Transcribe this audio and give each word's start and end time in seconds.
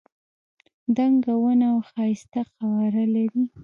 دنګه 0.95 1.33
ونه 1.41 1.67
او 1.73 1.79
ښایسته 1.89 2.41
قواره 2.55 3.03
لري. 3.15 3.43